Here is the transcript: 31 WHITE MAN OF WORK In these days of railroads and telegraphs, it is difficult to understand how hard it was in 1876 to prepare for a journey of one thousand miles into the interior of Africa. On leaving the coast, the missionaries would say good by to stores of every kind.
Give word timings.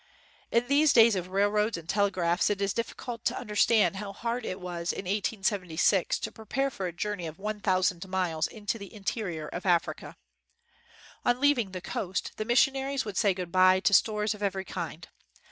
31 0.45 0.47
WHITE 0.49 0.49
MAN 0.51 0.57
OF 0.57 0.63
WORK 0.67 0.71
In 0.71 0.75
these 0.79 0.93
days 0.93 1.15
of 1.15 1.27
railroads 1.27 1.77
and 1.77 1.87
telegraphs, 1.89 2.49
it 2.49 2.59
is 2.59 2.73
difficult 2.73 3.23
to 3.23 3.37
understand 3.39 3.97
how 3.97 4.11
hard 4.13 4.45
it 4.47 4.59
was 4.59 4.91
in 4.91 5.05
1876 5.05 6.17
to 6.17 6.31
prepare 6.31 6.71
for 6.71 6.87
a 6.87 6.91
journey 6.91 7.27
of 7.27 7.37
one 7.37 7.59
thousand 7.59 8.09
miles 8.09 8.47
into 8.47 8.79
the 8.79 8.91
interior 8.95 9.47
of 9.49 9.63
Africa. 9.67 10.17
On 11.23 11.39
leaving 11.39 11.69
the 11.71 11.81
coast, 11.81 12.31
the 12.37 12.45
missionaries 12.45 13.05
would 13.05 13.15
say 13.15 13.35
good 13.35 13.51
by 13.51 13.79
to 13.81 13.93
stores 13.93 14.33
of 14.33 14.41
every 14.41 14.65
kind. 14.65 15.07